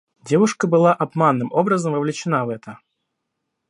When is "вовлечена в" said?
1.93-2.49